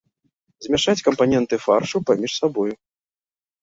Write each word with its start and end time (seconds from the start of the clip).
Змяшаць 0.67 1.03
кампаненты 1.09 1.55
фаршу 1.69 2.05
паміж 2.11 2.31
сабой. 2.41 2.71